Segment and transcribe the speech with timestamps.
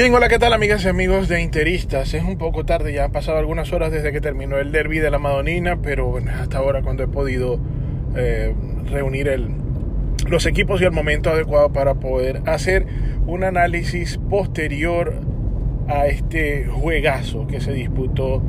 [0.00, 2.14] Bien, hola, ¿qué tal amigas y amigos de Interistas?
[2.14, 5.10] Es un poco tarde, ya han pasado algunas horas desde que terminó el derby de
[5.10, 7.58] la Madonina, pero bueno, hasta ahora cuando he podido
[8.14, 8.54] eh,
[8.92, 9.28] reunir
[10.28, 12.86] los equipos y el momento adecuado para poder hacer
[13.26, 15.14] un análisis posterior
[15.88, 18.40] a este juegazo que se disputó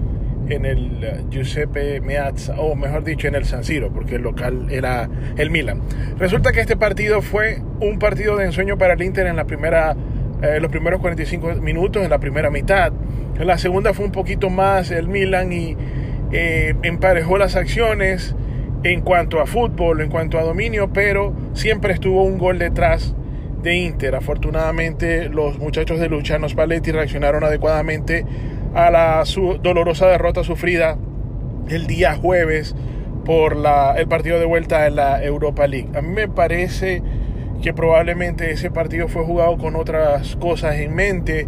[0.50, 5.10] en el Giuseppe Meazza, o mejor dicho, en el San Siro, porque el local era
[5.36, 5.82] el Milan.
[6.20, 9.96] Resulta que este partido fue un partido de ensueño para el Inter en la primera,
[10.42, 12.92] eh, los primeros 45 minutos, en la primera mitad.
[13.40, 15.76] En la segunda fue un poquito más el Milan y
[16.32, 18.36] eh, emparejó las acciones
[18.84, 23.16] en cuanto a fútbol, en cuanto a dominio, pero siempre estuvo un gol detrás
[23.62, 24.16] de Inter.
[24.16, 28.26] Afortunadamente los muchachos de Luciano Spalletti reaccionaron adecuadamente
[28.74, 29.24] a la
[29.62, 30.98] dolorosa derrota sufrida
[31.70, 32.76] el día jueves
[33.26, 35.90] por la, el partido de vuelta en la Europa League.
[35.96, 37.02] A mí me parece
[37.62, 41.48] que probablemente ese partido fue jugado con otras cosas en mente.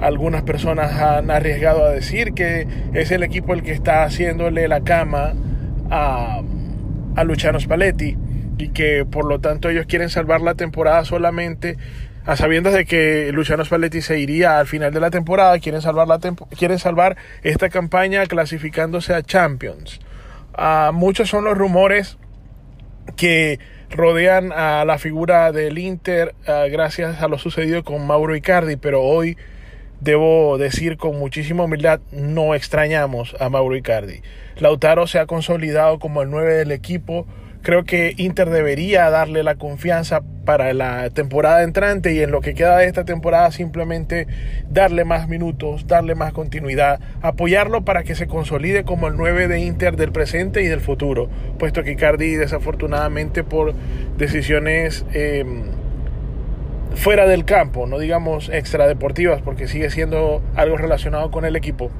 [0.00, 4.82] Algunas personas han arriesgado a decir que es el equipo el que está haciéndole la
[4.82, 5.34] cama
[5.90, 6.40] a,
[7.16, 8.16] a Luciano Spalletti
[8.58, 11.76] y que por lo tanto ellos quieren salvar la temporada solamente
[12.26, 16.06] a sabiendas de que Luciano Spalletti se iría al final de la temporada, quieren salvar,
[16.06, 16.18] la
[16.58, 19.98] quieren salvar esta campaña clasificándose a Champions.
[20.58, 22.18] Uh, muchos son los rumores
[23.16, 23.58] que
[23.90, 29.02] rodean a la figura del Inter uh, gracias a lo sucedido con Mauro Icardi, pero
[29.02, 29.36] hoy
[30.00, 34.22] debo decir con muchísima humildad, no extrañamos a Mauro Icardi.
[34.58, 37.26] Lautaro se ha consolidado como el 9 del equipo,
[37.62, 42.54] Creo que Inter debería darle la confianza para la temporada entrante y en lo que
[42.54, 44.26] queda de esta temporada simplemente
[44.70, 49.60] darle más minutos, darle más continuidad, apoyarlo para que se consolide como el 9 de
[49.60, 51.28] Inter del presente y del futuro,
[51.58, 53.74] puesto que Icardi desafortunadamente por
[54.16, 55.64] decisiones em,
[56.94, 61.90] fuera del campo, no digamos extradeportivas, porque sigue siendo algo relacionado con el equipo,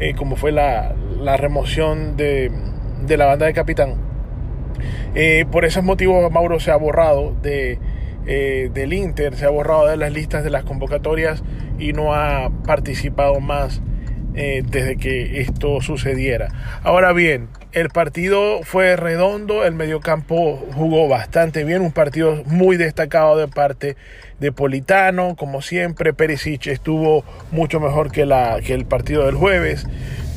[0.00, 0.96] eh, como fue la,
[1.36, 2.50] remoción de
[3.16, 4.05] la banda de capitán
[5.14, 7.78] eh, por esos motivos Mauro se ha borrado de,
[8.26, 11.42] eh, del Inter, se ha borrado de las listas de las convocatorias
[11.78, 13.80] y no ha participado más
[14.34, 16.48] eh, desde que esto sucediera.
[16.82, 23.38] Ahora bien, el partido fue redondo, el mediocampo jugó bastante bien, un partido muy destacado
[23.38, 23.96] de parte
[24.38, 29.86] de Politano, como siempre, Perisic estuvo mucho mejor que, la, que el partido del jueves,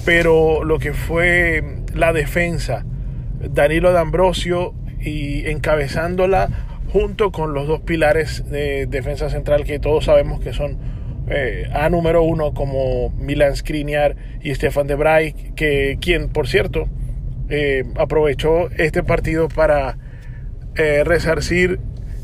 [0.05, 1.63] pero lo que fue
[1.93, 2.85] la defensa,
[3.39, 6.49] Danilo D'Ambrosio y encabezándola
[6.91, 10.77] junto con los dos pilares de defensa central que todos sabemos que son
[11.29, 16.89] eh, a número uno como Milan Skriniar y Stefan de Vrij, que quien por cierto
[17.49, 19.97] eh, aprovechó este partido para
[20.75, 21.79] eh, resarcir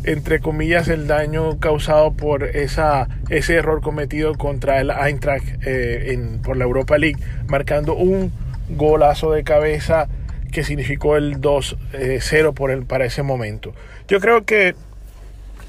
[0.05, 6.57] entre comillas el daño causado por esa, ese error cometido contra el Eintracht en, por
[6.57, 7.17] la Europa League,
[7.47, 8.31] marcando un
[8.69, 10.07] golazo de cabeza
[10.55, 13.73] que significó el 2-0 eh, para ese momento.
[14.07, 14.73] Yo creo que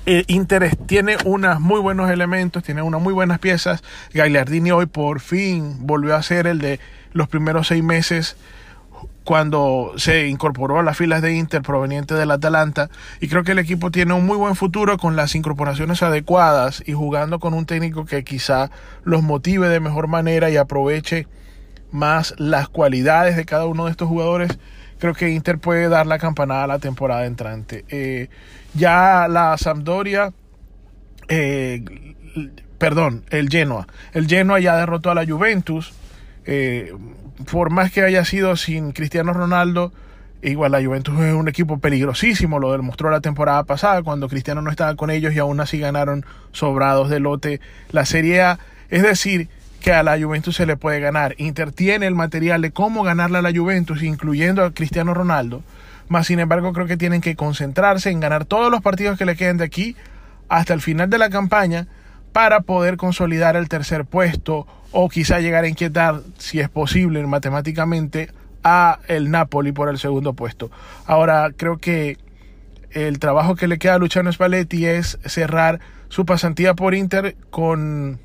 [0.07, 0.25] eh,
[0.87, 3.83] tiene unos muy buenos elementos, tiene unas muy buenas piezas.
[4.15, 6.79] Gagliardini hoy por fin volvió a ser el de
[7.13, 8.37] los primeros seis meses
[9.25, 12.89] cuando se incorporó a las filas de Inter proveniente del Atalanta
[13.21, 16.93] y creo que el equipo tiene un muy buen futuro con las incorporaciones adecuadas y
[16.93, 18.71] jugando con un técnico que quizá
[19.03, 21.27] los motive de mejor manera y aproveche
[21.91, 24.59] más las cualidades de cada uno de estos jugadores
[24.99, 27.85] creo que Inter puede dar la campanada a la temporada entrante.
[27.89, 28.29] Eh,
[28.75, 30.33] ya la Sampdoria,
[31.29, 31.85] eh,
[32.79, 33.87] perdón, el Genoa.
[34.13, 35.93] El Genoa ya derrotó a la Juventus.
[36.45, 36.93] Eh,
[37.51, 39.93] por más que haya sido sin Cristiano Ronaldo,
[40.43, 44.71] igual la Juventus es un equipo peligrosísimo, lo demostró la temporada pasada cuando Cristiano no
[44.71, 47.61] estaba con ellos y aún así ganaron sobrados de lote
[47.91, 48.59] la Serie A.
[48.89, 49.49] Es decir,
[49.81, 51.35] que a la Juventus se le puede ganar.
[51.39, 55.63] Inter tiene el material de cómo ganarle a la Juventus, incluyendo a Cristiano Ronaldo.
[56.09, 59.37] Más sin embargo, creo que tienen que concentrarse en ganar todos los partidos que le
[59.37, 59.97] queden de aquí
[60.49, 61.89] hasta el final de la campaña
[62.33, 68.31] para poder consolidar el tercer puesto o quizá llegar a inquietar, si es posible matemáticamente,
[68.63, 70.71] a el Napoli por el segundo puesto.
[71.07, 72.19] Ahora, creo que
[72.91, 78.19] el trabajo que le queda a Luciano Spalletti es cerrar su pasantía por Inter con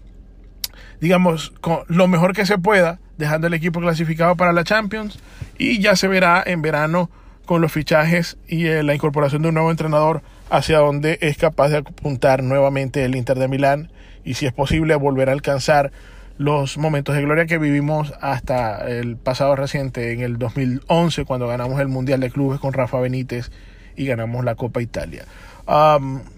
[1.02, 5.20] digamos, con lo mejor que se pueda, dejando el equipo clasificado para la Champions
[5.58, 7.10] y ya se verá en verano
[7.46, 11.70] con los fichajes y eh, la incorporación de un nuevo entrenador hacia donde es capaz
[11.70, 13.92] de apuntar nuevamente el Inter de Milán
[14.24, 15.92] y si es posible volver a alcanzar
[16.38, 21.80] los momentos de gloria que vivimos hasta el pasado reciente, en el 2011, cuando ganamos
[21.80, 23.52] el Mundial de Clubes con Rafa Benítez
[23.96, 25.26] y ganamos la Copa Italia.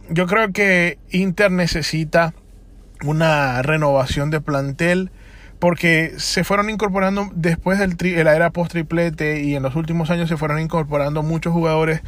[0.09, 2.33] yo creo que Inter necesita
[3.03, 5.11] una renovación de plantel
[5.59, 10.09] porque se fueron incorporando después del de la era post triplete y en los últimos
[10.09, 12.01] años se fueron incorporando muchos jugadores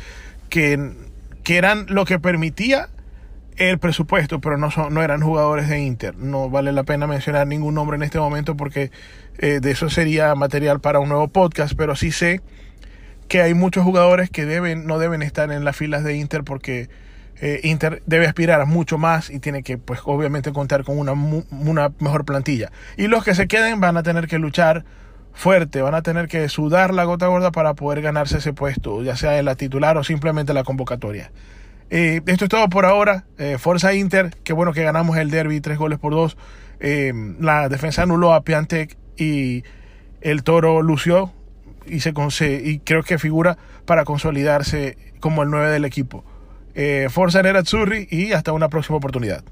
[0.49, 0.91] que,
[1.43, 2.89] que eran lo que permitía
[3.57, 6.17] el presupuesto, pero no, son, no eran jugadores de Inter.
[6.17, 8.91] No vale la pena mencionar ningún nombre en este momento porque
[9.37, 12.41] eh, de eso sería material para un nuevo podcast, pero sí sé
[13.27, 16.89] que hay muchos jugadores que deben, no deben estar en las filas de Inter porque
[17.41, 21.91] eh, Inter debe aspirar mucho más y tiene que, pues, obviamente contar con una, una
[21.99, 22.71] mejor plantilla.
[22.97, 24.85] Y los que se queden van a tener que luchar
[25.35, 29.15] fuerte, van a tener que sudar la gota gorda para poder ganarse ese puesto, ya
[29.15, 31.31] sea en la titular o simplemente la convocatoria.
[31.89, 33.25] Eh, esto es todo por ahora.
[33.37, 36.37] Eh, Forza Inter, qué bueno que ganamos el derby, tres goles por dos.
[36.79, 39.63] Eh, la defensa anuló a Piantec y
[40.21, 41.31] el Toro lució
[41.85, 42.13] y, se
[42.63, 46.23] y creo que figura para consolidarse como el 9 del equipo.
[47.09, 49.43] Forza Nerazzurri y hasta una próxima oportunidad.